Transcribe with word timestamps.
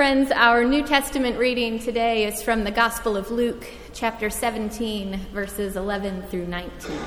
Friends, 0.00 0.30
our 0.30 0.64
New 0.64 0.82
Testament 0.82 1.36
reading 1.36 1.78
today 1.78 2.24
is 2.24 2.42
from 2.42 2.64
the 2.64 2.70
Gospel 2.70 3.18
of 3.18 3.30
Luke, 3.30 3.66
chapter 3.92 4.30
17, 4.30 5.26
verses 5.30 5.76
11 5.76 6.22
through 6.22 6.46
19. 6.46 6.98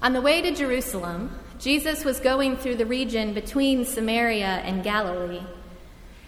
On 0.00 0.14
the 0.14 0.22
way 0.22 0.40
to 0.40 0.54
Jerusalem, 0.54 1.38
Jesus 1.58 2.02
was 2.02 2.18
going 2.18 2.56
through 2.56 2.76
the 2.76 2.86
region 2.86 3.34
between 3.34 3.84
Samaria 3.84 4.62
and 4.64 4.82
Galilee. 4.82 5.42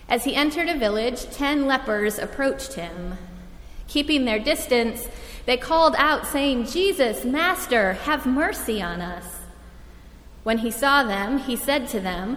As 0.07 0.25
he 0.25 0.35
entered 0.35 0.68
a 0.68 0.79
village, 0.79 1.25
ten 1.30 1.64
lepers 1.64 2.18
approached 2.18 2.75
him. 2.75 3.16
Keeping 3.89 4.27
their 4.27 4.39
distance, 4.39 5.09
they 5.46 5.57
called 5.57 5.95
out, 5.96 6.27
saying, 6.27 6.66
Jesus, 6.66 7.25
Master, 7.25 7.95
have 7.95 8.27
mercy 8.27 8.82
on 8.82 9.00
us. 9.00 9.39
When 10.43 10.59
he 10.59 10.71
saw 10.71 11.05
them, 11.05 11.39
he 11.39 11.57
said 11.57 11.89
to 11.89 12.00
them, 12.00 12.37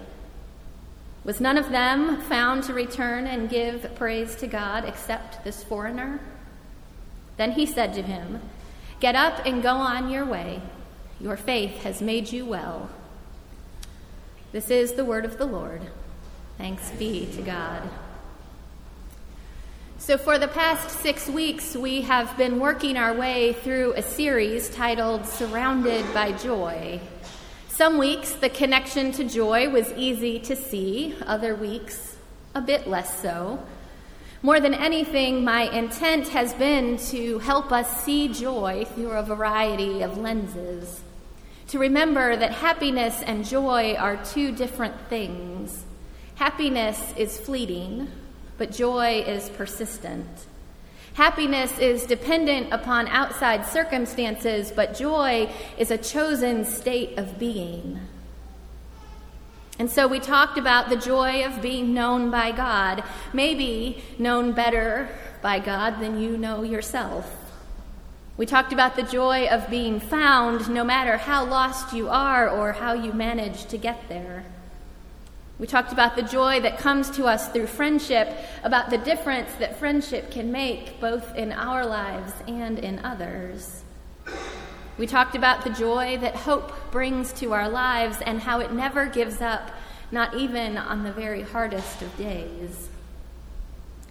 Was 1.23 1.39
none 1.39 1.57
of 1.57 1.69
them 1.69 2.19
found 2.21 2.63
to 2.63 2.73
return 2.73 3.27
and 3.27 3.49
give 3.49 3.93
praise 3.95 4.35
to 4.37 4.47
God 4.47 4.85
except 4.85 5.43
this 5.43 5.63
foreigner? 5.63 6.19
Then 7.37 7.51
he 7.51 7.65
said 7.65 7.93
to 7.93 8.01
him, 8.01 8.41
Get 8.99 9.15
up 9.15 9.45
and 9.45 9.63
go 9.63 9.75
on 9.75 10.09
your 10.09 10.25
way. 10.25 10.61
Your 11.19 11.37
faith 11.37 11.83
has 11.83 12.01
made 12.01 12.31
you 12.31 12.45
well. 12.45 12.89
This 14.51 14.69
is 14.69 14.93
the 14.93 15.05
word 15.05 15.25
of 15.25 15.37
the 15.37 15.45
Lord. 15.45 15.81
Thanks 16.57 16.89
be 16.91 17.27
to 17.33 17.41
God. 17.41 17.89
So, 19.97 20.17
for 20.17 20.39
the 20.39 20.47
past 20.47 20.89
six 20.99 21.27
weeks, 21.27 21.75
we 21.75 22.01
have 22.01 22.35
been 22.35 22.59
working 22.59 22.97
our 22.97 23.13
way 23.13 23.53
through 23.53 23.93
a 23.93 24.01
series 24.01 24.69
titled 24.69 25.27
Surrounded 25.27 26.11
by 26.13 26.31
Joy. 26.31 26.99
Some 27.75 27.97
weeks, 27.97 28.33
the 28.33 28.49
connection 28.49 29.13
to 29.13 29.23
joy 29.23 29.69
was 29.69 29.93
easy 29.93 30.39
to 30.39 30.57
see, 30.57 31.15
other 31.25 31.55
weeks, 31.55 32.17
a 32.53 32.59
bit 32.59 32.85
less 32.85 33.21
so. 33.21 33.63
More 34.43 34.59
than 34.59 34.73
anything, 34.73 35.45
my 35.45 35.63
intent 35.71 36.27
has 36.27 36.53
been 36.53 36.97
to 37.07 37.39
help 37.39 37.71
us 37.71 38.03
see 38.03 38.27
joy 38.27 38.85
through 38.93 39.11
a 39.11 39.23
variety 39.23 40.01
of 40.01 40.17
lenses. 40.17 41.01
To 41.69 41.79
remember 41.79 42.35
that 42.35 42.51
happiness 42.51 43.21
and 43.21 43.45
joy 43.45 43.95
are 43.95 44.21
two 44.25 44.51
different 44.51 45.07
things. 45.07 45.85
Happiness 46.35 47.13
is 47.15 47.39
fleeting, 47.39 48.09
but 48.57 48.73
joy 48.73 49.23
is 49.25 49.49
persistent. 49.49 50.27
Happiness 51.13 51.77
is 51.77 52.05
dependent 52.05 52.71
upon 52.71 53.07
outside 53.09 53.65
circumstances, 53.65 54.71
but 54.71 54.95
joy 54.95 55.49
is 55.77 55.91
a 55.91 55.97
chosen 55.97 56.63
state 56.63 57.17
of 57.17 57.37
being. 57.37 57.99
And 59.77 59.89
so 59.89 60.07
we 60.07 60.19
talked 60.19 60.57
about 60.57 60.89
the 60.89 60.95
joy 60.95 61.43
of 61.45 61.61
being 61.61 61.93
known 61.93 62.31
by 62.31 62.51
God, 62.51 63.03
maybe 63.33 64.03
known 64.19 64.53
better 64.53 65.09
by 65.41 65.59
God 65.59 65.99
than 65.99 66.21
you 66.21 66.37
know 66.37 66.63
yourself. 66.63 67.29
We 68.37 68.45
talked 68.45 68.71
about 68.71 68.95
the 68.95 69.03
joy 69.03 69.47
of 69.47 69.69
being 69.69 69.99
found 69.99 70.69
no 70.69 70.83
matter 70.83 71.17
how 71.17 71.45
lost 71.45 71.93
you 71.93 72.09
are 72.09 72.49
or 72.49 72.71
how 72.73 72.93
you 72.93 73.11
manage 73.11 73.65
to 73.65 73.77
get 73.77 74.07
there. 74.07 74.45
We 75.61 75.67
talked 75.67 75.93
about 75.93 76.15
the 76.15 76.23
joy 76.23 76.59
that 76.61 76.79
comes 76.79 77.11
to 77.11 77.25
us 77.25 77.49
through 77.49 77.67
friendship, 77.67 78.35
about 78.63 78.89
the 78.89 78.97
difference 78.97 79.53
that 79.59 79.77
friendship 79.77 80.31
can 80.31 80.51
make 80.51 80.99
both 80.99 81.35
in 81.35 81.51
our 81.51 81.85
lives 81.85 82.33
and 82.47 82.79
in 82.79 82.97
others. 83.05 83.83
We 84.97 85.05
talked 85.05 85.35
about 85.35 85.63
the 85.63 85.69
joy 85.69 86.17
that 86.17 86.35
hope 86.35 86.73
brings 86.89 87.31
to 87.33 87.53
our 87.53 87.69
lives 87.69 88.17
and 88.25 88.41
how 88.41 88.59
it 88.59 88.73
never 88.73 89.05
gives 89.05 89.39
up, 89.39 89.69
not 90.11 90.33
even 90.33 90.77
on 90.77 91.03
the 91.03 91.11
very 91.11 91.43
hardest 91.43 92.01
of 92.01 92.17
days. 92.17 92.89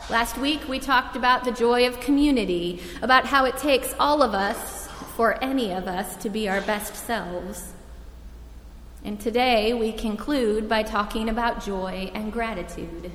Last 0.08 0.38
week, 0.38 0.68
we 0.68 0.78
talked 0.78 1.16
about 1.16 1.42
the 1.42 1.50
joy 1.50 1.84
of 1.88 1.98
community, 1.98 2.80
about 3.02 3.26
how 3.26 3.44
it 3.44 3.56
takes 3.56 3.92
all 3.98 4.22
of 4.22 4.34
us, 4.34 4.86
for 5.16 5.42
any 5.42 5.72
of 5.72 5.88
us, 5.88 6.14
to 6.18 6.30
be 6.30 6.48
our 6.48 6.60
best 6.60 6.94
selves. 6.94 7.72
And 9.02 9.18
today 9.18 9.72
we 9.72 9.92
conclude 9.92 10.68
by 10.68 10.82
talking 10.82 11.30
about 11.30 11.64
joy 11.64 12.10
and 12.14 12.30
gratitude. 12.30 13.10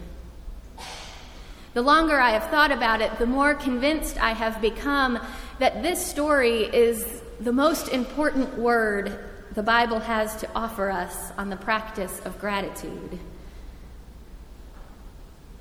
The 1.75 1.81
longer 1.83 2.19
I 2.19 2.31
have 2.31 2.49
thought 2.49 2.71
about 2.71 3.01
it, 3.01 3.19
the 3.19 3.27
more 3.27 3.53
convinced 3.53 4.17
I 4.17 4.31
have 4.31 4.61
become 4.61 5.19
that 5.59 5.83
this 5.83 6.03
story 6.03 6.63
is 6.63 7.21
the 7.39 7.51
most 7.51 7.89
important 7.89 8.57
word 8.57 9.19
the 9.53 9.61
Bible 9.61 9.99
has 9.99 10.35
to 10.37 10.49
offer 10.55 10.89
us 10.89 11.31
on 11.37 11.49
the 11.49 11.55
practice 11.55 12.19
of 12.25 12.39
gratitude. 12.39 13.19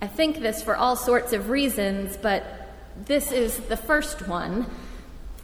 I 0.00 0.06
think 0.06 0.40
this 0.40 0.62
for 0.62 0.74
all 0.74 0.96
sorts 0.96 1.32
of 1.34 1.50
reasons, 1.50 2.16
but 2.16 2.44
this 2.96 3.30
is 3.30 3.58
the 3.58 3.76
first 3.76 4.26
one 4.26 4.66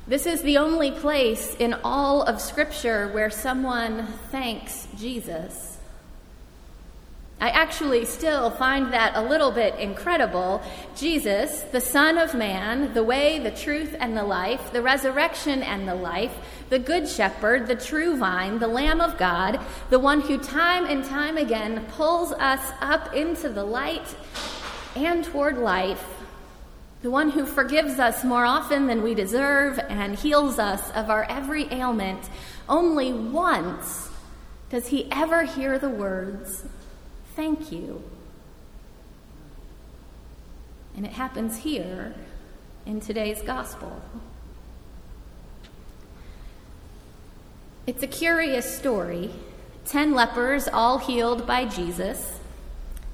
this 0.06 0.26
is 0.26 0.42
the 0.42 0.58
only 0.58 0.90
place 0.90 1.54
in 1.56 1.74
all 1.84 2.22
of 2.22 2.40
Scripture 2.40 3.08
where 3.08 3.30
someone 3.30 4.06
thanks 4.30 4.88
Jesus. 4.96 5.78
I 7.40 7.48
actually 7.48 8.04
still 8.04 8.50
find 8.50 8.92
that 8.92 9.16
a 9.16 9.22
little 9.22 9.50
bit 9.50 9.74
incredible. 9.78 10.62
Jesus, 10.94 11.62
the 11.72 11.80
Son 11.80 12.18
of 12.18 12.34
Man, 12.34 12.92
the 12.92 13.02
way, 13.02 13.38
the 13.38 13.50
truth, 13.50 13.96
and 13.98 14.14
the 14.14 14.24
life, 14.24 14.72
the 14.72 14.82
resurrection 14.82 15.62
and 15.62 15.88
the 15.88 15.94
life, 15.94 16.36
the 16.68 16.78
Good 16.78 17.08
Shepherd, 17.08 17.66
the 17.66 17.76
true 17.76 18.18
vine, 18.18 18.58
the 18.58 18.68
Lamb 18.68 19.00
of 19.00 19.16
God, 19.16 19.58
the 19.88 19.98
one 19.98 20.20
who 20.20 20.36
time 20.36 20.84
and 20.84 21.02
time 21.02 21.38
again 21.38 21.86
pulls 21.92 22.32
us 22.32 22.72
up 22.82 23.14
into 23.14 23.48
the 23.48 23.64
light 23.64 24.14
and 24.94 25.24
toward 25.24 25.56
life 25.56 26.19
the 27.02 27.10
one 27.10 27.30
who 27.30 27.46
forgives 27.46 27.98
us 27.98 28.24
more 28.24 28.44
often 28.44 28.86
than 28.86 29.02
we 29.02 29.14
deserve 29.14 29.78
and 29.88 30.14
heals 30.14 30.58
us 30.58 30.90
of 30.90 31.08
our 31.08 31.24
every 31.24 31.66
ailment, 31.72 32.28
only 32.68 33.12
once 33.12 34.10
does 34.68 34.88
he 34.88 35.10
ever 35.10 35.44
hear 35.44 35.78
the 35.78 35.88
words, 35.88 36.64
Thank 37.36 37.72
you. 37.72 38.02
And 40.96 41.06
it 41.06 41.12
happens 41.12 41.58
here 41.58 42.14
in 42.84 43.00
today's 43.00 43.40
gospel. 43.40 44.02
It's 47.86 48.02
a 48.02 48.06
curious 48.06 48.76
story. 48.76 49.30
Ten 49.86 50.12
lepers, 50.12 50.68
all 50.68 50.98
healed 50.98 51.46
by 51.46 51.64
Jesus. 51.64 52.39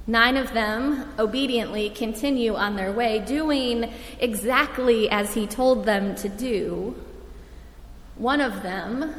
Nine 0.06 0.36
of 0.36 0.52
them 0.52 1.12
obediently 1.18 1.90
continue 1.90 2.54
on 2.54 2.76
their 2.76 2.92
way, 2.92 3.18
doing 3.18 3.92
exactly 4.20 5.10
as 5.10 5.34
he 5.34 5.46
told 5.46 5.84
them 5.84 6.14
to 6.16 6.28
do. 6.28 6.94
One 8.16 8.40
of 8.40 8.62
them, 8.62 9.14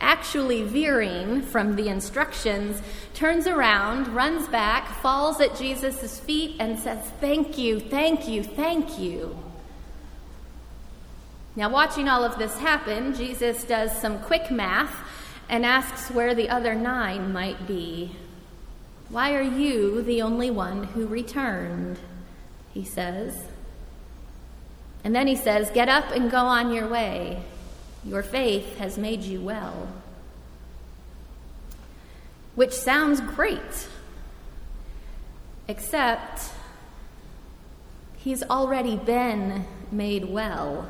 actually 0.00 0.62
veering 0.62 1.42
from 1.42 1.76
the 1.76 1.88
instructions, 1.88 2.82
turns 3.14 3.46
around, 3.46 4.08
runs 4.08 4.46
back, 4.48 5.00
falls 5.00 5.40
at 5.40 5.56
Jesus' 5.56 6.20
feet, 6.20 6.56
and 6.60 6.78
says, 6.78 6.98
Thank 7.20 7.56
you, 7.56 7.80
thank 7.80 8.28
you, 8.28 8.44
thank 8.44 8.98
you. 8.98 9.36
Now, 11.56 11.70
watching 11.70 12.06
all 12.06 12.22
of 12.22 12.38
this 12.38 12.58
happen, 12.58 13.14
Jesus 13.14 13.64
does 13.64 13.90
some 13.98 14.20
quick 14.20 14.50
math 14.50 14.94
and 15.48 15.64
asks 15.64 16.10
where 16.10 16.34
the 16.34 16.50
other 16.50 16.74
nine 16.74 17.32
might 17.32 17.66
be. 17.66 18.14
Why 19.10 19.34
are 19.34 19.42
you 19.42 20.02
the 20.02 20.20
only 20.22 20.50
one 20.50 20.84
who 20.84 21.06
returned? 21.06 21.98
He 22.74 22.84
says. 22.84 23.36
And 25.02 25.14
then 25.14 25.26
he 25.26 25.36
says, 25.36 25.70
Get 25.70 25.88
up 25.88 26.10
and 26.10 26.30
go 26.30 26.38
on 26.38 26.72
your 26.72 26.86
way. 26.86 27.42
Your 28.04 28.22
faith 28.22 28.76
has 28.78 28.98
made 28.98 29.22
you 29.22 29.40
well. 29.40 29.88
Which 32.54 32.72
sounds 32.72 33.20
great, 33.20 33.88
except 35.68 36.50
he's 38.16 38.42
already 38.42 38.96
been 38.96 39.64
made 39.90 40.26
well. 40.26 40.88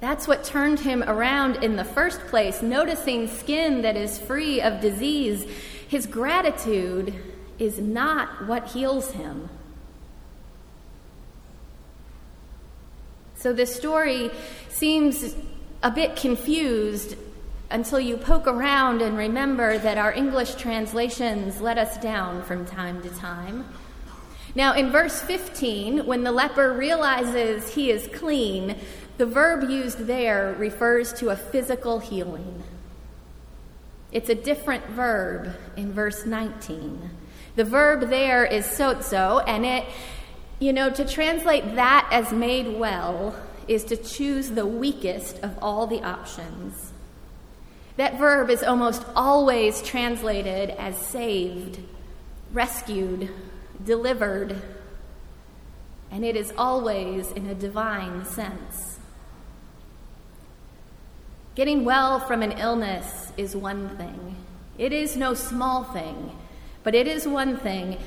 That's 0.00 0.28
what 0.28 0.44
turned 0.44 0.80
him 0.80 1.02
around 1.02 1.64
in 1.64 1.74
the 1.74 1.84
first 1.84 2.20
place, 2.26 2.62
noticing 2.62 3.26
skin 3.26 3.82
that 3.82 3.96
is 3.96 4.18
free 4.18 4.60
of 4.60 4.80
disease 4.80 5.44
his 5.88 6.06
gratitude 6.06 7.14
is 7.58 7.78
not 7.78 8.46
what 8.46 8.68
heals 8.68 9.10
him. 9.12 9.48
So 13.34 13.52
this 13.52 13.74
story 13.74 14.30
seems 14.68 15.34
a 15.82 15.90
bit 15.90 16.16
confused 16.16 17.16
until 17.70 18.00
you 18.00 18.16
poke 18.16 18.46
around 18.46 19.00
and 19.02 19.16
remember 19.16 19.78
that 19.78 19.98
our 19.98 20.12
English 20.12 20.54
translations 20.54 21.60
let 21.60 21.78
us 21.78 21.96
down 21.98 22.42
from 22.42 22.66
time 22.66 23.02
to 23.02 23.10
time. 23.10 23.64
Now, 24.54 24.74
in 24.74 24.90
verse 24.90 25.20
15, 25.20 26.06
when 26.06 26.22
the 26.22 26.32
leper 26.32 26.72
realizes 26.72 27.74
he 27.74 27.90
is 27.90 28.08
clean, 28.14 28.76
the 29.18 29.26
verb 29.26 29.68
used 29.70 30.06
there 30.06 30.54
refers 30.58 31.12
to 31.14 31.28
a 31.28 31.36
physical 31.36 31.98
healing. 31.98 32.62
It's 34.10 34.30
a 34.30 34.34
different 34.34 34.86
verb 34.86 35.54
in 35.76 35.92
verse 35.92 36.24
19. 36.24 37.10
The 37.56 37.64
verb 37.64 38.08
there 38.08 38.44
is 38.44 38.66
sozo, 38.66 39.42
and 39.46 39.66
it, 39.66 39.84
you 40.58 40.72
know, 40.72 40.90
to 40.90 41.04
translate 41.04 41.74
that 41.74 42.08
as 42.10 42.32
made 42.32 42.78
well 42.78 43.36
is 43.66 43.84
to 43.84 43.96
choose 43.96 44.50
the 44.50 44.66
weakest 44.66 45.38
of 45.40 45.58
all 45.60 45.86
the 45.86 46.02
options. 46.02 46.92
That 47.96 48.18
verb 48.18 48.48
is 48.48 48.62
almost 48.62 49.04
always 49.14 49.82
translated 49.82 50.70
as 50.70 50.96
saved, 50.96 51.80
rescued, 52.52 53.28
delivered, 53.84 54.62
and 56.10 56.24
it 56.24 56.36
is 56.36 56.52
always 56.56 57.30
in 57.32 57.46
a 57.46 57.54
divine 57.54 58.24
sense. 58.24 58.98
Getting 61.54 61.84
well 61.84 62.20
from 62.20 62.40
an 62.40 62.52
illness 62.52 63.27
is 63.38 63.56
one 63.56 63.96
thing. 63.96 64.36
It 64.76 64.92
is 64.92 65.16
no 65.16 65.34
small 65.34 65.84
thing, 65.84 66.32
but 66.82 66.94
it 66.94 67.06
is 67.06 67.26
one 67.26 67.56
thing. 67.56 67.98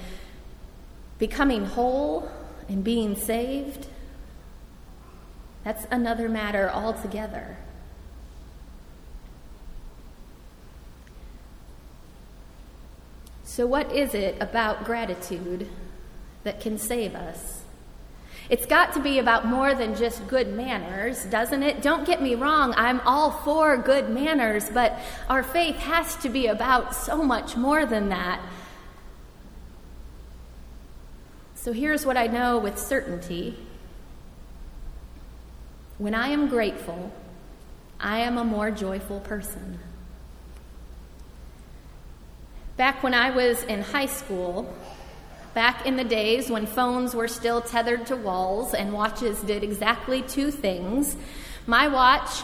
Becoming 1.17 1.65
whole 1.65 2.29
and 2.67 2.83
being 2.83 3.15
saved, 3.15 3.87
that's 5.63 5.85
another 5.91 6.27
matter 6.27 6.69
altogether. 6.69 7.57
So, 13.43 13.67
what 13.67 13.91
is 13.91 14.13
it 14.13 14.37
about 14.39 14.85
gratitude 14.85 15.67
that 16.43 16.61
can 16.61 16.77
save 16.77 17.15
us? 17.15 17.60
It's 18.51 18.65
got 18.65 18.91
to 18.95 18.99
be 18.99 19.17
about 19.17 19.45
more 19.47 19.73
than 19.73 19.95
just 19.95 20.27
good 20.27 20.53
manners, 20.53 21.23
doesn't 21.23 21.63
it? 21.63 21.81
Don't 21.81 22.05
get 22.05 22.21
me 22.21 22.35
wrong, 22.35 22.73
I'm 22.75 22.99
all 23.05 23.31
for 23.31 23.77
good 23.77 24.09
manners, 24.09 24.69
but 24.69 24.99
our 25.29 25.41
faith 25.41 25.77
has 25.77 26.17
to 26.17 26.27
be 26.27 26.47
about 26.47 26.93
so 26.93 27.23
much 27.23 27.55
more 27.55 27.85
than 27.85 28.09
that. 28.09 28.41
So 31.55 31.71
here's 31.71 32.05
what 32.05 32.17
I 32.17 32.27
know 32.27 32.57
with 32.57 32.77
certainty 32.77 33.57
when 35.97 36.13
I 36.13 36.27
am 36.29 36.49
grateful, 36.49 37.13
I 38.01 38.19
am 38.19 38.37
a 38.37 38.43
more 38.43 38.69
joyful 38.69 39.21
person. 39.21 39.79
Back 42.75 43.01
when 43.01 43.13
I 43.13 43.29
was 43.29 43.63
in 43.63 43.81
high 43.81 44.07
school, 44.07 44.75
back 45.53 45.85
in 45.85 45.95
the 45.95 46.03
days 46.03 46.49
when 46.49 46.65
phones 46.65 47.15
were 47.15 47.27
still 47.27 47.61
tethered 47.61 48.05
to 48.07 48.15
walls 48.15 48.73
and 48.73 48.93
watches 48.93 49.39
did 49.41 49.63
exactly 49.63 50.21
two 50.21 50.51
things, 50.51 51.15
my 51.67 51.87
watch 51.87 52.41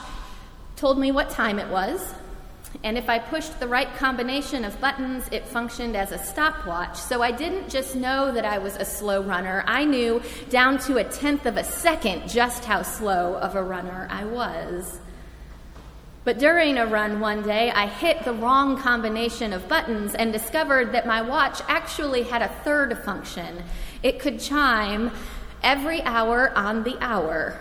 told 0.75 0.99
me 0.99 1.11
what 1.11 1.29
time 1.29 1.59
it 1.59 1.67
was, 1.69 2.13
and 2.83 2.97
if 2.97 3.09
I 3.09 3.19
pushed 3.19 3.59
the 3.59 3.67
right 3.67 3.93
combination 3.95 4.63
of 4.63 4.79
buttons, 4.79 5.27
it 5.31 5.47
functioned 5.47 5.95
as 5.95 6.11
a 6.11 6.19
stopwatch. 6.19 6.97
So 6.97 7.21
I 7.21 7.31
didn't 7.31 7.69
just 7.69 7.95
know 7.95 8.31
that 8.31 8.45
I 8.45 8.57
was 8.59 8.75
a 8.75 8.85
slow 8.85 9.23
runner, 9.23 9.63
I 9.65 9.85
knew 9.85 10.21
down 10.49 10.77
to 10.79 10.97
a 10.97 11.03
tenth 11.03 11.45
of 11.45 11.57
a 11.57 11.63
second 11.63 12.29
just 12.29 12.65
how 12.65 12.83
slow 12.83 13.35
of 13.35 13.55
a 13.55 13.63
runner 13.63 14.07
I 14.11 14.25
was. 14.25 14.99
But 16.27 16.39
during 16.39 16.77
a 16.77 16.85
run 16.85 17.21
one 17.21 17.41
day, 17.41 17.71
I 17.71 17.87
hit 17.87 18.25
the 18.25 18.33
wrong 18.33 18.77
combination 18.77 19.53
of 19.53 19.69
buttons 19.69 20.13
and 20.13 20.33
discovered 20.33 20.91
that 20.91 21.07
my 21.07 21.21
watch 21.21 21.61
actually 21.69 22.23
had 22.23 22.41
a 22.41 22.49
third 22.65 22.97
function. 23.05 23.63
It 24.03 24.19
could 24.19 24.41
chime 24.41 25.11
every 25.63 26.01
hour 26.01 26.51
on 26.53 26.83
the 26.83 26.97
hour, 26.99 27.57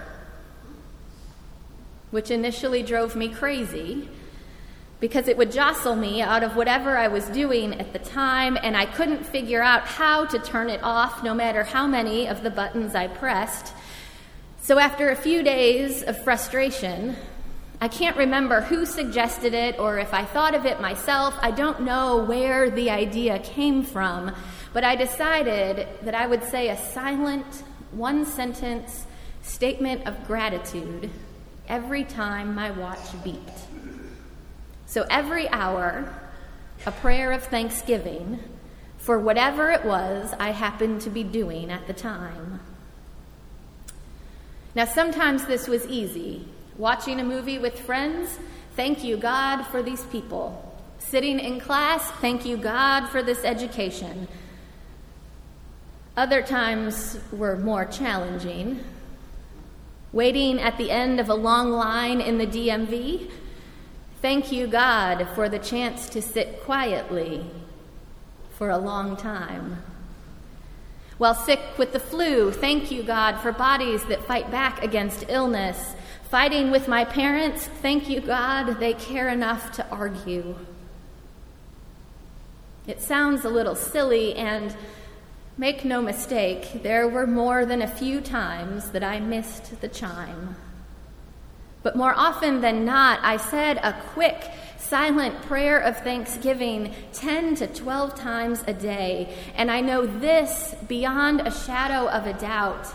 which 2.10 2.32
initially 2.32 2.82
drove 2.82 3.14
me 3.14 3.28
crazy 3.28 4.08
because 4.98 5.28
it 5.28 5.36
would 5.36 5.52
jostle 5.52 5.94
me 5.94 6.20
out 6.20 6.42
of 6.42 6.56
whatever 6.56 6.96
I 6.96 7.06
was 7.06 7.26
doing 7.26 7.74
at 7.74 7.92
the 7.92 8.00
time, 8.00 8.58
and 8.60 8.76
I 8.76 8.86
couldn't 8.86 9.24
figure 9.24 9.62
out 9.62 9.82
how 9.82 10.24
to 10.24 10.40
turn 10.40 10.70
it 10.70 10.82
off 10.82 11.22
no 11.22 11.34
matter 11.34 11.62
how 11.62 11.86
many 11.86 12.26
of 12.26 12.42
the 12.42 12.50
buttons 12.50 12.96
I 12.96 13.06
pressed. 13.06 13.72
So, 14.58 14.80
after 14.80 15.10
a 15.10 15.14
few 15.14 15.44
days 15.44 16.02
of 16.02 16.20
frustration, 16.24 17.14
I 17.86 17.88
can't 17.88 18.16
remember 18.16 18.62
who 18.62 18.84
suggested 18.84 19.54
it 19.54 19.78
or 19.78 19.96
if 19.96 20.12
I 20.12 20.24
thought 20.24 20.56
of 20.56 20.66
it 20.66 20.80
myself. 20.80 21.38
I 21.40 21.52
don't 21.52 21.82
know 21.82 22.16
where 22.16 22.68
the 22.68 22.90
idea 22.90 23.38
came 23.38 23.84
from, 23.84 24.34
but 24.72 24.82
I 24.82 24.96
decided 24.96 25.86
that 26.02 26.12
I 26.12 26.26
would 26.26 26.42
say 26.42 26.68
a 26.68 26.76
silent, 26.76 27.62
one 27.92 28.26
sentence 28.26 29.06
statement 29.42 30.04
of 30.04 30.26
gratitude 30.26 31.12
every 31.68 32.02
time 32.02 32.56
my 32.56 32.72
watch 32.72 33.06
beeped. 33.22 33.60
So 34.86 35.06
every 35.08 35.48
hour, 35.50 36.12
a 36.86 36.90
prayer 36.90 37.30
of 37.30 37.44
thanksgiving 37.44 38.40
for 38.98 39.20
whatever 39.20 39.70
it 39.70 39.84
was 39.84 40.34
I 40.40 40.50
happened 40.50 41.02
to 41.02 41.10
be 41.10 41.22
doing 41.22 41.70
at 41.70 41.86
the 41.86 41.94
time. 41.94 42.58
Now, 44.74 44.86
sometimes 44.86 45.46
this 45.46 45.68
was 45.68 45.86
easy. 45.86 46.48
Watching 46.78 47.20
a 47.20 47.24
movie 47.24 47.58
with 47.58 47.80
friends, 47.80 48.38
thank 48.74 49.02
you, 49.02 49.16
God, 49.16 49.62
for 49.62 49.82
these 49.82 50.04
people. 50.04 50.62
Sitting 50.98 51.40
in 51.40 51.58
class, 51.58 52.10
thank 52.20 52.44
you, 52.44 52.58
God, 52.58 53.08
for 53.08 53.22
this 53.22 53.44
education. 53.44 54.28
Other 56.18 56.42
times 56.42 57.18
were 57.32 57.56
more 57.56 57.86
challenging. 57.86 58.84
Waiting 60.12 60.60
at 60.60 60.76
the 60.76 60.90
end 60.90 61.18
of 61.18 61.30
a 61.30 61.34
long 61.34 61.70
line 61.72 62.20
in 62.20 62.36
the 62.36 62.46
DMV, 62.46 63.30
thank 64.20 64.52
you, 64.52 64.66
God, 64.66 65.28
for 65.34 65.48
the 65.48 65.58
chance 65.58 66.10
to 66.10 66.20
sit 66.20 66.62
quietly 66.62 67.44
for 68.50 68.68
a 68.68 68.78
long 68.78 69.16
time. 69.16 69.82
While 71.18 71.34
sick 71.34 71.60
with 71.78 71.92
the 71.92 72.00
flu, 72.00 72.52
thank 72.52 72.90
you, 72.90 73.02
God, 73.02 73.40
for 73.40 73.52
bodies 73.52 74.04
that 74.04 74.26
fight 74.26 74.50
back 74.50 74.82
against 74.82 75.24
illness 75.28 75.96
Fighting 76.30 76.72
with 76.72 76.88
my 76.88 77.04
parents, 77.04 77.66
thank 77.66 78.08
you, 78.08 78.20
God, 78.20 78.80
they 78.80 78.94
care 78.94 79.28
enough 79.28 79.70
to 79.76 79.88
argue. 79.90 80.56
It 82.88 83.00
sounds 83.00 83.44
a 83.44 83.48
little 83.48 83.76
silly, 83.76 84.34
and 84.34 84.74
make 85.56 85.84
no 85.84 86.02
mistake, 86.02 86.82
there 86.82 87.06
were 87.06 87.28
more 87.28 87.64
than 87.64 87.80
a 87.80 87.86
few 87.86 88.20
times 88.20 88.90
that 88.90 89.04
I 89.04 89.20
missed 89.20 89.80
the 89.80 89.86
chime. 89.86 90.56
But 91.84 91.94
more 91.94 92.14
often 92.16 92.60
than 92.60 92.84
not, 92.84 93.20
I 93.22 93.36
said 93.36 93.76
a 93.76 93.92
quick, 93.92 94.50
silent 94.78 95.42
prayer 95.42 95.78
of 95.78 95.98
thanksgiving 95.98 96.94
10 97.12 97.56
to 97.56 97.66
12 97.66 98.14
times 98.14 98.64
a 98.66 98.72
day. 98.72 99.34
And 99.54 99.70
I 99.70 99.80
know 99.80 100.06
this 100.06 100.74
beyond 100.86 101.40
a 101.40 101.50
shadow 101.50 102.08
of 102.08 102.26
a 102.26 102.32
doubt 102.34 102.86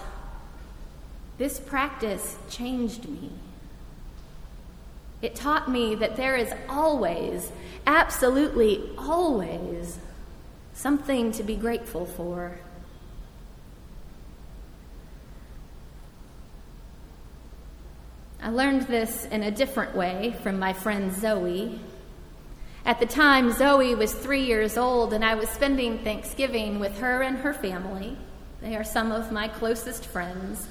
this 1.42 1.60
practice 1.60 2.38
changed 2.52 3.10
me. 3.10 3.32
It 5.24 5.34
taught 5.34 5.72
me 5.72 5.96
that 5.96 6.16
there 6.16 6.36
is 6.36 6.54
always, 6.70 7.52
absolutely 7.88 8.92
always, 8.96 9.98
something 10.76 11.32
to 11.32 11.42
be 11.42 11.56
grateful 11.56 12.06
for. 12.06 12.60
I 18.44 18.50
learned 18.50 18.88
this 18.88 19.26
in 19.26 19.44
a 19.44 19.52
different 19.52 19.96
way 19.96 20.36
from 20.42 20.58
my 20.58 20.74
friend 20.74 21.14
Zoe. 21.14 21.80
At 22.84 23.00
the 23.00 23.06
time, 23.06 23.52
Zoe 23.52 23.94
was 23.94 24.16
three 24.16 24.46
years 24.46 24.78
old, 24.78 25.14
and 25.14 25.24
I 25.24 25.36
was 25.36 25.48
spending 25.50 26.00
Thanksgiving 26.00 26.80
with 26.80 26.98
her 26.98 27.22
and 27.22 27.38
her 27.38 27.54
family. 27.54 28.18
They 28.60 28.76
are 28.76 28.84
some 28.84 29.12
of 29.12 29.32
my 29.32 29.48
closest 29.48 30.08
friends. 30.08 30.68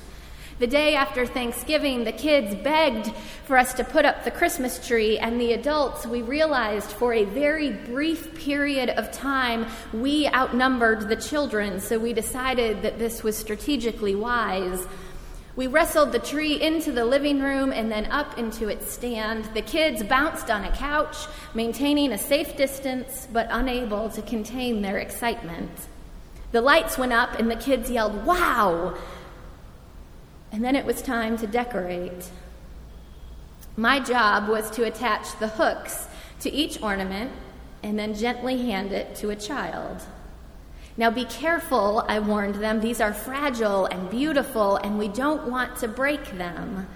The 0.59 0.67
day 0.67 0.97
after 0.97 1.25
Thanksgiving, 1.25 2.03
the 2.03 2.11
kids 2.11 2.57
begged 2.57 3.12
for 3.45 3.57
us 3.57 3.73
to 3.75 3.85
put 3.85 4.05
up 4.05 4.25
the 4.25 4.33
Christmas 4.33 4.85
tree, 4.85 5.21
and 5.21 5.41
the 5.41 5.53
adults, 5.53 6.05
we 6.05 6.23
realized 6.23 6.91
for 6.91 7.15
a 7.15 7.25
very 7.25 7.71
brief 7.71 8.35
period 8.35 8.91
of 8.91 9.12
time, 9.12 9.67
we 9.93 10.27
outnumbered 10.27 11.09
the 11.09 11.15
children, 11.15 11.79
so 11.79 12.00
we 12.00 12.12
decided 12.15 12.83
that 12.83 12.99
this 12.99 13.23
was 13.23 13.39
strategically 13.39 14.17
wise. 14.17 14.89
We 15.57 15.66
wrestled 15.66 16.12
the 16.12 16.19
tree 16.19 16.61
into 16.61 16.92
the 16.92 17.04
living 17.04 17.40
room 17.40 17.73
and 17.73 17.90
then 17.90 18.07
up 18.07 18.38
into 18.38 18.69
its 18.69 18.92
stand. 18.92 19.47
The 19.52 19.62
kids 19.62 20.02
bounced 20.02 20.50
on 20.50 20.64
a 20.64 20.76
couch, 20.76 21.16
maintaining 21.54 22.12
a 22.12 22.19
safe 22.19 22.57
distance 22.57 23.26
but 23.33 23.49
unable 23.50 24.09
to 24.11 24.23
contain 24.23 24.80
their 24.80 24.99
excitement. 24.99 25.71
The 26.52 26.61
lights 26.61 26.99
went 26.99 27.12
up 27.12 27.38
and 27.38 27.50
the 27.50 27.57
kids 27.57 27.90
yelled, 27.90 28.25
Wow! 28.25 28.97
And 30.52 30.64
then 30.64 30.76
it 30.76 30.85
was 30.85 31.02
time 31.02 31.37
to 31.38 31.47
decorate. 31.47 32.30
My 33.76 34.00
job 34.00 34.49
was 34.49 34.71
to 34.73 34.85
attach 34.85 35.38
the 35.38 35.49
hooks 35.49 36.09
to 36.40 36.50
each 36.50 36.83
ornament 36.83 37.33
and 37.83 37.99
then 37.99 38.14
gently 38.14 38.62
hand 38.62 38.92
it 38.92 39.14
to 39.16 39.30
a 39.30 39.37
child. 39.37 40.02
Now 41.00 41.09
be 41.09 41.25
careful, 41.25 42.04
I 42.07 42.19
warned 42.19 42.57
them. 42.57 42.83
These 42.83 43.00
are 43.00 43.14
fragile 43.14 43.87
and 43.87 44.11
beautiful, 44.11 44.76
and 44.76 44.99
we 44.99 45.09
don't 45.09 45.50
want 45.50 45.76
to 45.76 45.88
break 45.88 46.37
them. 46.37 46.87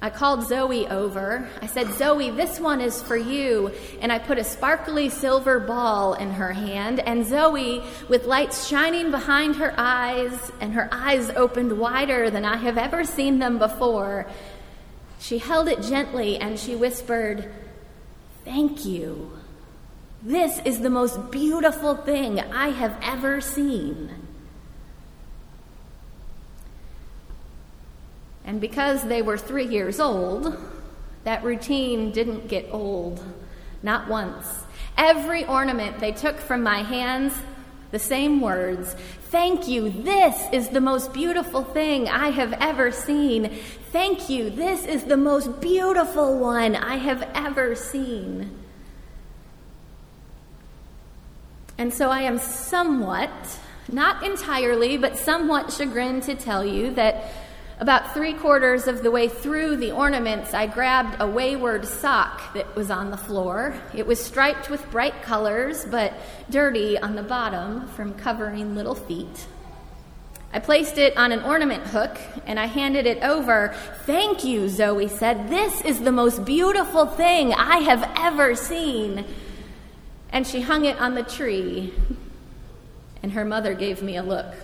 I 0.00 0.10
called 0.10 0.42
Zoe 0.48 0.88
over. 0.88 1.48
I 1.60 1.68
said, 1.68 1.94
Zoe, 1.94 2.30
this 2.30 2.58
one 2.58 2.80
is 2.80 3.00
for 3.00 3.16
you. 3.16 3.70
And 4.00 4.10
I 4.10 4.18
put 4.18 4.36
a 4.36 4.42
sparkly 4.42 5.10
silver 5.10 5.60
ball 5.60 6.14
in 6.14 6.32
her 6.32 6.52
hand. 6.52 6.98
And 6.98 7.24
Zoe, 7.24 7.84
with 8.08 8.24
lights 8.24 8.66
shining 8.66 9.12
behind 9.12 9.54
her 9.54 9.72
eyes 9.76 10.50
and 10.60 10.74
her 10.74 10.88
eyes 10.90 11.30
opened 11.30 11.78
wider 11.78 12.30
than 12.30 12.44
I 12.44 12.56
have 12.56 12.78
ever 12.78 13.04
seen 13.04 13.38
them 13.38 13.58
before, 13.58 14.26
she 15.20 15.38
held 15.38 15.68
it 15.68 15.82
gently 15.82 16.36
and 16.36 16.58
she 16.58 16.74
whispered, 16.74 17.48
Thank 18.44 18.84
you. 18.84 19.30
This 20.22 20.60
is 20.64 20.80
the 20.80 20.90
most 20.90 21.32
beautiful 21.32 21.96
thing 21.96 22.38
I 22.38 22.68
have 22.68 22.96
ever 23.02 23.40
seen. 23.40 24.10
And 28.44 28.60
because 28.60 29.02
they 29.02 29.20
were 29.20 29.36
three 29.36 29.66
years 29.66 29.98
old, 29.98 30.56
that 31.24 31.42
routine 31.42 32.12
didn't 32.12 32.46
get 32.46 32.68
old, 32.70 33.20
not 33.82 34.08
once. 34.08 34.46
Every 34.96 35.44
ornament 35.44 35.98
they 35.98 36.12
took 36.12 36.38
from 36.38 36.62
my 36.62 36.82
hands, 36.82 37.34
the 37.90 37.98
same 37.98 38.40
words 38.40 38.94
Thank 39.30 39.66
you, 39.66 39.88
this 39.88 40.46
is 40.52 40.68
the 40.68 40.80
most 40.80 41.12
beautiful 41.12 41.64
thing 41.64 42.06
I 42.06 42.28
have 42.28 42.52
ever 42.60 42.92
seen. 42.92 43.50
Thank 43.90 44.28
you, 44.28 44.50
this 44.50 44.84
is 44.84 45.04
the 45.04 45.16
most 45.16 45.60
beautiful 45.60 46.38
one 46.38 46.76
I 46.76 46.96
have 46.96 47.22
ever 47.34 47.74
seen. 47.74 48.61
And 51.82 51.92
so 51.92 52.10
I 52.10 52.20
am 52.20 52.38
somewhat, 52.38 53.58
not 53.90 54.24
entirely, 54.24 54.96
but 54.98 55.18
somewhat 55.18 55.72
chagrined 55.72 56.22
to 56.22 56.36
tell 56.36 56.64
you 56.64 56.92
that 56.94 57.32
about 57.80 58.14
three 58.14 58.34
quarters 58.34 58.86
of 58.86 59.02
the 59.02 59.10
way 59.10 59.26
through 59.26 59.78
the 59.78 59.90
ornaments, 59.90 60.54
I 60.54 60.68
grabbed 60.68 61.20
a 61.20 61.26
wayward 61.26 61.84
sock 61.84 62.54
that 62.54 62.76
was 62.76 62.88
on 62.92 63.10
the 63.10 63.16
floor. 63.16 63.74
It 63.96 64.06
was 64.06 64.24
striped 64.24 64.70
with 64.70 64.88
bright 64.92 65.22
colors, 65.22 65.84
but 65.84 66.12
dirty 66.48 66.98
on 66.98 67.16
the 67.16 67.24
bottom 67.24 67.88
from 67.88 68.14
covering 68.14 68.76
little 68.76 68.94
feet. 68.94 69.48
I 70.52 70.60
placed 70.60 70.98
it 70.98 71.16
on 71.16 71.32
an 71.32 71.42
ornament 71.42 71.82
hook 71.82 72.16
and 72.46 72.60
I 72.60 72.66
handed 72.66 73.06
it 73.06 73.24
over. 73.24 73.74
Thank 74.06 74.44
you, 74.44 74.68
Zoe 74.68 75.08
said. 75.08 75.48
This 75.48 75.80
is 75.80 75.98
the 75.98 76.12
most 76.12 76.44
beautiful 76.44 77.06
thing 77.06 77.52
I 77.52 77.78
have 77.78 78.08
ever 78.16 78.54
seen. 78.54 79.24
And 80.32 80.46
she 80.46 80.62
hung 80.62 80.86
it 80.86 80.98
on 80.98 81.14
the 81.14 81.22
tree. 81.22 81.92
And 83.22 83.32
her 83.32 83.44
mother 83.44 83.74
gave 83.74 84.02
me 84.02 84.16
a 84.16 84.22
look. 84.22 84.54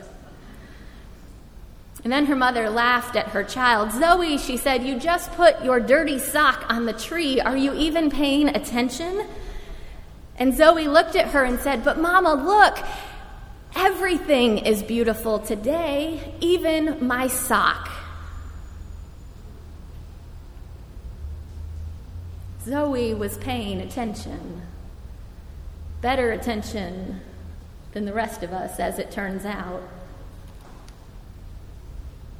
And 2.05 2.13
then 2.13 2.27
her 2.27 2.37
mother 2.37 2.71
laughed 2.71 3.17
at 3.17 3.29
her 3.29 3.45
child. 3.45 3.93
Zoe, 3.93 4.39
she 4.39 4.57
said, 4.57 4.85
you 4.85 4.99
just 4.99 5.31
put 5.33 5.63
your 5.65 5.79
dirty 5.81 6.19
sock 6.19 6.65
on 6.69 6.87
the 6.87 6.93
tree. 6.93 7.41
Are 7.41 7.57
you 7.57 7.75
even 7.75 8.11
paying 8.11 8.49
attention? 8.49 9.27
And 10.39 10.57
Zoe 10.57 10.87
looked 10.87 11.17
at 11.17 11.29
her 11.29 11.45
and 11.45 11.59
said, 11.59 11.85
But 11.85 11.99
Mama, 11.99 12.35
look, 12.35 12.79
everything 13.75 14.59
is 14.59 14.83
beautiful 14.83 15.41
today, 15.41 16.35
even 16.41 17.05
my 17.05 17.27
sock. 17.27 17.91
Zoe 22.63 23.15
was 23.15 23.37
paying 23.39 23.81
attention, 23.81 24.63
better 26.00 26.33
attention 26.33 27.21
than 27.93 28.05
the 28.05 28.12
rest 28.12 28.43
of 28.43 28.52
us, 28.52 28.78
as 28.78 28.99
it 28.99 29.11
turns 29.11 29.45
out. 29.45 29.83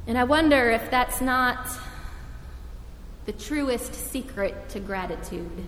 And 0.07 0.17
I 0.17 0.23
wonder 0.23 0.71
if 0.71 0.89
that's 0.89 1.21
not 1.21 1.67
the 3.25 3.31
truest 3.33 3.93
secret 3.93 4.69
to 4.69 4.79
gratitude. 4.79 5.65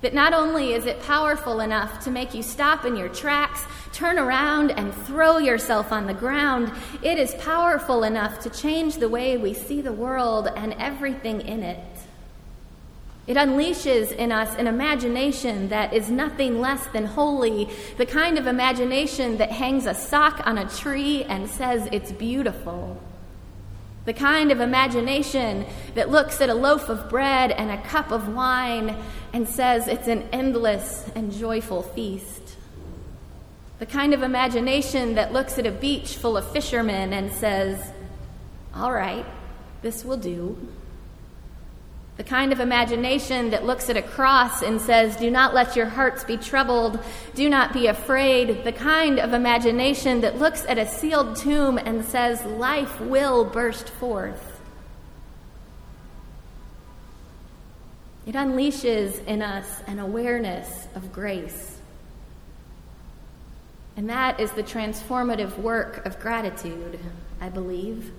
That 0.00 0.14
not 0.14 0.32
only 0.32 0.72
is 0.72 0.86
it 0.86 1.02
powerful 1.02 1.60
enough 1.60 2.02
to 2.04 2.10
make 2.10 2.32
you 2.32 2.42
stop 2.42 2.86
in 2.86 2.96
your 2.96 3.10
tracks, 3.10 3.62
turn 3.92 4.18
around, 4.18 4.70
and 4.70 4.94
throw 4.94 5.36
yourself 5.36 5.92
on 5.92 6.06
the 6.06 6.14
ground, 6.14 6.72
it 7.02 7.18
is 7.18 7.34
powerful 7.34 8.02
enough 8.04 8.40
to 8.40 8.50
change 8.50 8.96
the 8.96 9.10
way 9.10 9.36
we 9.36 9.52
see 9.52 9.82
the 9.82 9.92
world 9.92 10.48
and 10.56 10.72
everything 10.74 11.42
in 11.42 11.62
it. 11.62 11.99
It 13.26 13.36
unleashes 13.36 14.12
in 14.12 14.32
us 14.32 14.54
an 14.56 14.66
imagination 14.66 15.68
that 15.68 15.92
is 15.92 16.10
nothing 16.10 16.60
less 16.60 16.86
than 16.88 17.04
holy, 17.04 17.68
the 17.96 18.06
kind 18.06 18.38
of 18.38 18.46
imagination 18.46 19.36
that 19.36 19.52
hangs 19.52 19.86
a 19.86 19.94
sock 19.94 20.46
on 20.46 20.58
a 20.58 20.68
tree 20.68 21.24
and 21.24 21.48
says 21.48 21.88
it's 21.92 22.12
beautiful. 22.12 23.00
The 24.06 24.14
kind 24.14 24.50
of 24.50 24.60
imagination 24.60 25.66
that 25.94 26.10
looks 26.10 26.40
at 26.40 26.48
a 26.48 26.54
loaf 26.54 26.88
of 26.88 27.10
bread 27.10 27.52
and 27.52 27.70
a 27.70 27.82
cup 27.82 28.10
of 28.10 28.34
wine 28.34 28.96
and 29.32 29.46
says 29.46 29.86
it's 29.86 30.08
an 30.08 30.28
endless 30.32 31.08
and 31.14 31.30
joyful 31.30 31.82
feast. 31.82 32.56
The 33.78 33.86
kind 33.86 34.12
of 34.12 34.22
imagination 34.22 35.14
that 35.14 35.32
looks 35.32 35.58
at 35.58 35.66
a 35.66 35.70
beach 35.70 36.16
full 36.16 36.36
of 36.36 36.50
fishermen 36.50 37.12
and 37.12 37.30
says, 37.32 37.92
All 38.74 38.92
right, 38.92 39.26
this 39.82 40.04
will 40.04 40.16
do. 40.16 40.68
The 42.20 42.24
kind 42.24 42.52
of 42.52 42.60
imagination 42.60 43.48
that 43.48 43.64
looks 43.64 43.88
at 43.88 43.96
a 43.96 44.02
cross 44.02 44.60
and 44.60 44.78
says, 44.78 45.16
Do 45.16 45.30
not 45.30 45.54
let 45.54 45.74
your 45.74 45.86
hearts 45.86 46.22
be 46.22 46.36
troubled, 46.36 47.02
do 47.34 47.48
not 47.48 47.72
be 47.72 47.86
afraid. 47.86 48.62
The 48.62 48.72
kind 48.72 49.18
of 49.18 49.32
imagination 49.32 50.20
that 50.20 50.38
looks 50.38 50.66
at 50.66 50.76
a 50.76 50.86
sealed 50.86 51.36
tomb 51.36 51.78
and 51.78 52.04
says, 52.04 52.44
Life 52.44 53.00
will 53.00 53.46
burst 53.46 53.88
forth. 53.88 54.60
It 58.26 58.34
unleashes 58.34 59.24
in 59.24 59.40
us 59.40 59.80
an 59.86 59.98
awareness 59.98 60.88
of 60.94 61.14
grace. 61.14 61.78
And 63.96 64.10
that 64.10 64.38
is 64.40 64.50
the 64.50 64.62
transformative 64.62 65.56
work 65.56 66.04
of 66.04 66.20
gratitude, 66.20 67.00
I 67.40 67.48
believe. 67.48 68.12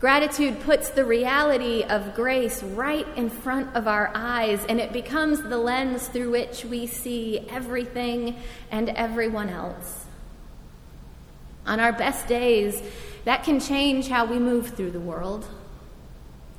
Gratitude 0.00 0.60
puts 0.60 0.90
the 0.90 1.04
reality 1.04 1.82
of 1.82 2.14
grace 2.14 2.62
right 2.62 3.06
in 3.16 3.30
front 3.30 3.74
of 3.74 3.88
our 3.88 4.10
eyes, 4.14 4.64
and 4.68 4.80
it 4.80 4.92
becomes 4.92 5.42
the 5.42 5.56
lens 5.56 6.08
through 6.08 6.30
which 6.30 6.64
we 6.64 6.86
see 6.86 7.46
everything 7.48 8.36
and 8.70 8.90
everyone 8.90 9.48
else. 9.48 10.04
On 11.66 11.80
our 11.80 11.92
best 11.92 12.28
days, 12.28 12.82
that 13.24 13.44
can 13.44 13.60
change 13.60 14.08
how 14.08 14.26
we 14.26 14.38
move 14.38 14.70
through 14.70 14.90
the 14.90 15.00
world. 15.00 15.46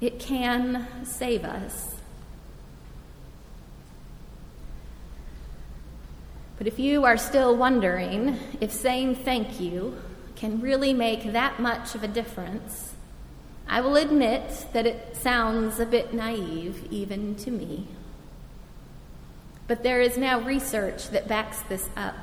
It 0.01 0.19
can 0.19 0.87
save 1.03 1.43
us. 1.43 1.95
But 6.57 6.67
if 6.67 6.79
you 6.79 7.03
are 7.03 7.17
still 7.17 7.55
wondering 7.55 8.39
if 8.61 8.71
saying 8.71 9.15
thank 9.15 9.59
you 9.59 9.97
can 10.35 10.61
really 10.61 10.93
make 10.93 11.33
that 11.33 11.59
much 11.59 11.95
of 11.95 12.03
a 12.03 12.07
difference, 12.07 12.84
I 13.67 13.81
will 13.81 13.95
admit 13.95 14.67
that 14.73 14.85
it 14.85 15.15
sounds 15.15 15.79
a 15.79 15.85
bit 15.85 16.13
naive, 16.13 16.87
even 16.91 17.35
to 17.35 17.51
me. 17.51 17.87
But 19.67 19.83
there 19.83 20.01
is 20.01 20.17
now 20.17 20.39
research 20.39 21.09
that 21.09 21.27
backs 21.27 21.61
this 21.61 21.89
up. 21.97 22.15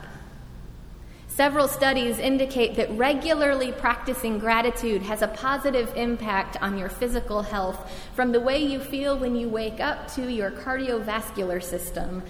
Several 1.27 1.67
studies 1.67 2.19
indicate 2.19 2.77
that 2.77 2.91
regularly 2.91 3.73
practicing 3.73 4.39
gratitude 4.39 5.03
has 5.03 5.23
a 5.23 5.29
positive 5.29 5.91
impact 5.97 6.57
on 6.63 6.77
your 6.77 6.91
physical 6.91 7.43
health, 7.43 7.91
from 8.15 8.33
the 8.33 8.41
way 8.41 8.63
you 8.63 8.79
feel 8.79 9.19
when 9.19 9.35
you 9.35 9.49
wake 9.49 9.81
up 9.81 10.13
to 10.15 10.31
your 10.31 10.51
cardiovascular 10.51 11.63
system, 11.63 12.23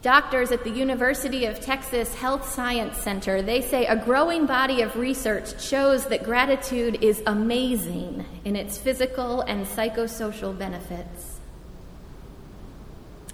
Doctors 0.00 0.52
at 0.52 0.62
the 0.62 0.70
University 0.70 1.44
of 1.46 1.58
Texas 1.58 2.14
Health 2.14 2.48
Science 2.48 2.96
Center, 2.98 3.42
they 3.42 3.60
say 3.60 3.84
a 3.86 3.96
growing 3.96 4.46
body 4.46 4.80
of 4.82 4.94
research 4.94 5.60
shows 5.60 6.06
that 6.06 6.22
gratitude 6.22 7.02
is 7.02 7.20
amazing 7.26 8.24
in 8.44 8.54
its 8.54 8.78
physical 8.78 9.40
and 9.40 9.66
psychosocial 9.66 10.56
benefits. 10.56 11.40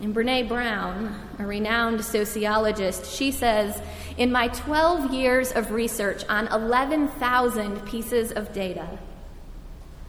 And 0.00 0.14
Brene 0.14 0.48
Brown, 0.48 1.14
a 1.38 1.46
renowned 1.46 2.02
sociologist, 2.02 3.14
she 3.14 3.30
says 3.30 3.80
In 4.16 4.32
my 4.32 4.48
12 4.48 5.12
years 5.12 5.52
of 5.52 5.70
research 5.70 6.24
on 6.30 6.48
11,000 6.48 7.84
pieces 7.84 8.32
of 8.32 8.54
data, 8.54 8.88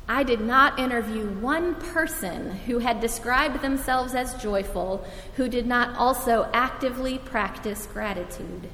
I 0.08 0.24
did 0.24 0.42
not 0.42 0.78
interview 0.78 1.28
one 1.28 1.76
person 1.76 2.52
who 2.52 2.80
had 2.80 3.00
described 3.00 3.62
themselves 3.62 4.14
as 4.14 4.36
joyful 4.36 5.06
who 5.36 5.50
did 5.50 5.66
not 5.66 5.98
also 5.98 6.48
actively 6.54 7.18
practice 7.18 7.88
gratitude. 7.88 8.70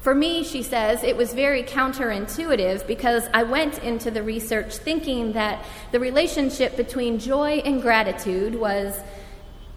For 0.00 0.16
me, 0.16 0.42
she 0.42 0.64
says, 0.64 1.04
it 1.04 1.16
was 1.16 1.32
very 1.32 1.62
counterintuitive 1.62 2.88
because 2.88 3.28
I 3.32 3.44
went 3.44 3.78
into 3.84 4.10
the 4.10 4.24
research 4.24 4.76
thinking 4.76 5.34
that 5.34 5.64
the 5.92 6.00
relationship 6.00 6.76
between 6.76 7.20
joy 7.20 7.62
and 7.64 7.80
gratitude 7.80 8.56
was 8.56 8.98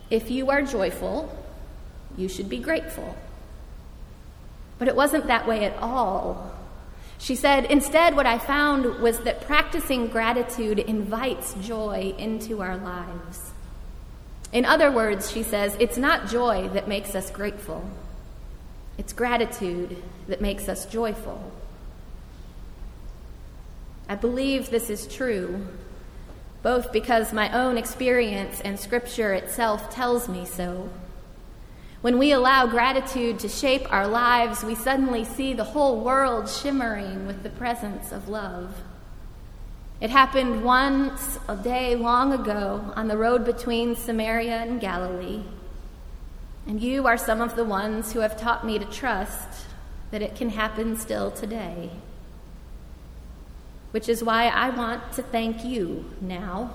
if 0.09 0.31
you 0.31 0.49
are 0.49 0.63
joyful, 0.63 1.31
you 2.17 2.27
should 2.27 2.49
be 2.49 2.57
grateful. 2.57 3.15
But 4.79 4.87
it 4.87 4.95
wasn't 4.95 5.27
that 5.27 5.47
way 5.47 5.63
at 5.63 5.77
all. 5.77 6.54
She 7.17 7.35
said, 7.35 7.65
instead, 7.65 8.15
what 8.15 8.25
I 8.25 8.37
found 8.37 9.01
was 9.01 9.19
that 9.19 9.41
practicing 9.41 10.07
gratitude 10.07 10.79
invites 10.79 11.53
joy 11.55 12.13
into 12.17 12.61
our 12.61 12.77
lives. 12.77 13.53
In 14.51 14.65
other 14.65 14.91
words, 14.91 15.31
she 15.31 15.43
says, 15.43 15.75
it's 15.79 15.97
not 15.97 16.27
joy 16.27 16.69
that 16.69 16.87
makes 16.87 17.15
us 17.15 17.29
grateful. 17.31 17.89
It's 18.97 19.13
gratitude 19.13 20.01
that 20.27 20.41
makes 20.41 20.69
us 20.69 20.85
joyful. 20.85 21.51
I 24.07 24.15
believe 24.15 24.69
this 24.69 24.89
is 24.89 25.07
true, 25.07 25.67
both 26.61 26.91
because 26.93 27.33
my 27.33 27.51
own 27.51 27.77
experience 27.77 28.61
and 28.61 28.79
Scripture 28.79 29.33
itself 29.33 29.89
tells 29.89 30.29
me 30.29 30.45
so. 30.45 30.89
When 32.05 32.19
we 32.19 32.33
allow 32.33 32.67
gratitude 32.67 33.39
to 33.39 33.49
shape 33.49 33.91
our 33.91 34.07
lives, 34.07 34.63
we 34.63 34.75
suddenly 34.75 35.23
see 35.25 35.53
the 35.53 35.63
whole 35.63 36.01
world 36.01 36.47
shimmering 36.47 37.25
with 37.25 37.41
the 37.41 37.49
presence 37.49 38.11
of 38.11 38.29
love. 38.29 38.75
It 39.99 40.11
happened 40.11 40.63
once 40.63 41.39
a 41.47 41.55
day 41.55 41.95
long 41.95 42.31
ago 42.31 42.93
on 42.95 43.07
the 43.07 43.17
road 43.17 43.43
between 43.43 43.95
Samaria 43.95 44.55
and 44.57 44.79
Galilee. 44.79 45.45
And 46.67 46.79
you 46.79 47.07
are 47.07 47.17
some 47.17 47.41
of 47.41 47.55
the 47.55 47.65
ones 47.65 48.13
who 48.13 48.19
have 48.19 48.39
taught 48.39 48.63
me 48.63 48.77
to 48.77 48.85
trust 48.85 49.65
that 50.11 50.21
it 50.21 50.35
can 50.35 50.51
happen 50.51 50.97
still 50.97 51.31
today. 51.31 51.89
Which 53.89 54.07
is 54.07 54.23
why 54.23 54.49
I 54.49 54.69
want 54.69 55.11
to 55.13 55.23
thank 55.23 55.65
you 55.65 56.05
now. 56.21 56.71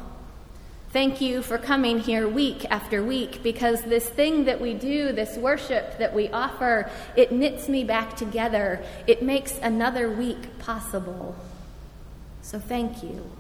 Thank 0.92 1.20
you 1.20 1.42
for 1.42 1.56
coming 1.56 2.00
here 2.00 2.26
week 2.26 2.66
after 2.68 3.00
week 3.04 3.44
because 3.44 3.80
this 3.82 4.08
thing 4.08 4.46
that 4.46 4.60
we 4.60 4.74
do, 4.74 5.12
this 5.12 5.36
worship 5.36 5.98
that 5.98 6.12
we 6.12 6.28
offer, 6.30 6.90
it 7.14 7.30
knits 7.30 7.68
me 7.68 7.84
back 7.84 8.16
together. 8.16 8.82
It 9.06 9.22
makes 9.22 9.56
another 9.58 10.10
week 10.10 10.58
possible. 10.58 11.36
So 12.42 12.58
thank 12.58 13.04
you. 13.04 13.30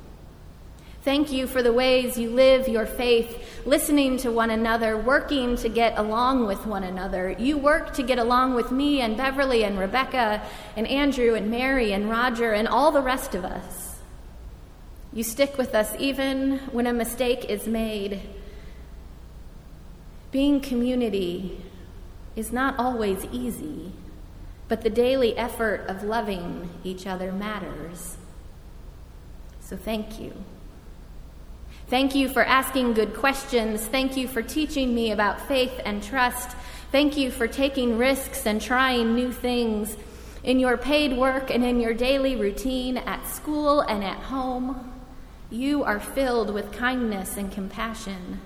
Thank 1.02 1.32
you 1.32 1.48
for 1.48 1.60
the 1.60 1.72
ways 1.72 2.16
you 2.16 2.30
live 2.30 2.68
your 2.68 2.86
faith, 2.86 3.66
listening 3.66 4.18
to 4.18 4.30
one 4.30 4.50
another, 4.50 4.96
working 4.96 5.56
to 5.56 5.68
get 5.68 5.98
along 5.98 6.46
with 6.46 6.66
one 6.66 6.84
another. 6.84 7.32
You 7.36 7.58
work 7.58 7.94
to 7.94 8.04
get 8.04 8.20
along 8.20 8.54
with 8.54 8.70
me 8.70 9.00
and 9.00 9.16
Beverly 9.16 9.64
and 9.64 9.76
Rebecca 9.76 10.40
and 10.76 10.86
Andrew 10.86 11.34
and 11.34 11.50
Mary 11.50 11.92
and 11.92 12.08
Roger 12.08 12.52
and 12.52 12.68
all 12.68 12.92
the 12.92 13.02
rest 13.02 13.34
of 13.34 13.44
us. 13.44 13.90
You 15.12 15.24
stick 15.24 15.58
with 15.58 15.74
us 15.74 15.92
even 15.98 16.58
when 16.70 16.86
a 16.86 16.92
mistake 16.92 17.46
is 17.46 17.66
made. 17.66 18.20
Being 20.30 20.60
community 20.60 21.60
is 22.36 22.52
not 22.52 22.78
always 22.78 23.24
easy, 23.32 23.92
but 24.68 24.82
the 24.82 24.90
daily 24.90 25.36
effort 25.36 25.84
of 25.88 26.04
loving 26.04 26.70
each 26.84 27.08
other 27.08 27.32
matters. 27.32 28.16
So 29.60 29.76
thank 29.76 30.20
you. 30.20 30.32
Thank 31.88 32.14
you 32.14 32.28
for 32.28 32.44
asking 32.44 32.92
good 32.92 33.14
questions. 33.14 33.84
Thank 33.84 34.16
you 34.16 34.28
for 34.28 34.42
teaching 34.42 34.94
me 34.94 35.10
about 35.10 35.40
faith 35.48 35.80
and 35.84 36.00
trust. 36.00 36.56
Thank 36.92 37.16
you 37.16 37.32
for 37.32 37.48
taking 37.48 37.98
risks 37.98 38.46
and 38.46 38.62
trying 38.62 39.16
new 39.16 39.32
things 39.32 39.96
in 40.44 40.60
your 40.60 40.76
paid 40.76 41.16
work 41.16 41.50
and 41.50 41.64
in 41.64 41.80
your 41.80 41.94
daily 41.94 42.36
routine 42.36 42.96
at 42.96 43.26
school 43.26 43.80
and 43.80 44.04
at 44.04 44.18
home. 44.18 44.89
You 45.50 45.82
are 45.82 45.98
filled 45.98 46.54
with 46.54 46.72
kindness 46.72 47.36
and 47.36 47.50
compassion, 47.50 48.40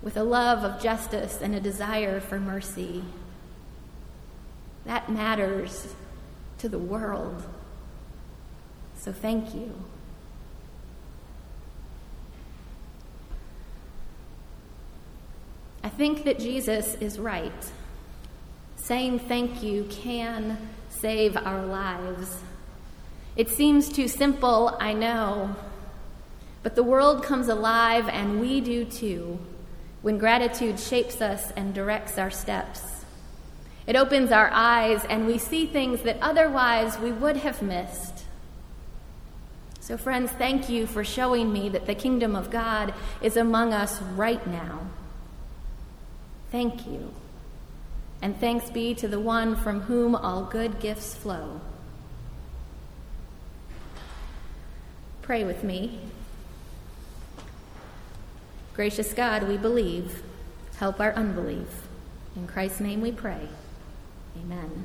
with 0.00 0.16
a 0.16 0.24
love 0.24 0.64
of 0.64 0.82
justice 0.82 1.40
and 1.42 1.54
a 1.54 1.60
desire 1.60 2.20
for 2.20 2.40
mercy. 2.40 3.04
That 4.86 5.10
matters 5.10 5.94
to 6.58 6.70
the 6.70 6.78
world. 6.78 7.42
So 8.96 9.12
thank 9.12 9.54
you. 9.54 9.74
I 15.84 15.88
think 15.90 16.24
that 16.24 16.38
Jesus 16.38 16.94
is 16.94 17.18
right. 17.18 17.52
Saying 18.76 19.18
thank 19.18 19.62
you 19.62 19.86
can 19.90 20.56
save 20.88 21.36
our 21.36 21.66
lives. 21.66 22.40
It 23.36 23.50
seems 23.50 23.88
too 23.88 24.08
simple, 24.08 24.76
I 24.80 24.92
know, 24.92 25.56
but 26.62 26.74
the 26.74 26.82
world 26.82 27.24
comes 27.24 27.48
alive, 27.48 28.08
and 28.08 28.40
we 28.40 28.60
do 28.60 28.84
too, 28.84 29.38
when 30.02 30.18
gratitude 30.18 30.78
shapes 30.78 31.20
us 31.20 31.52
and 31.56 31.74
directs 31.74 32.18
our 32.18 32.30
steps. 32.30 33.04
It 33.86 33.96
opens 33.96 34.30
our 34.30 34.50
eyes, 34.52 35.04
and 35.04 35.26
we 35.26 35.38
see 35.38 35.66
things 35.66 36.02
that 36.02 36.18
otherwise 36.20 36.98
we 36.98 37.10
would 37.10 37.38
have 37.38 37.62
missed. 37.62 38.24
So, 39.80 39.96
friends, 39.96 40.30
thank 40.30 40.68
you 40.68 40.86
for 40.86 41.02
showing 41.02 41.52
me 41.52 41.68
that 41.70 41.86
the 41.86 41.94
kingdom 41.96 42.36
of 42.36 42.50
God 42.50 42.94
is 43.20 43.36
among 43.36 43.72
us 43.72 44.00
right 44.00 44.46
now. 44.46 44.86
Thank 46.52 46.86
you. 46.86 47.12
And 48.20 48.38
thanks 48.38 48.70
be 48.70 48.94
to 48.94 49.08
the 49.08 49.18
one 49.18 49.56
from 49.56 49.80
whom 49.80 50.14
all 50.14 50.44
good 50.44 50.78
gifts 50.78 51.14
flow. 51.14 51.60
Pray 55.22 55.42
with 55.42 55.64
me. 55.64 55.98
Gracious 58.74 59.12
God, 59.12 59.48
we 59.48 59.56
believe. 59.56 60.22
Help 60.76 60.98
our 60.98 61.12
unbelief. 61.12 61.86
In 62.34 62.46
Christ's 62.46 62.80
name 62.80 63.00
we 63.00 63.12
pray. 63.12 63.48
Amen. 64.36 64.84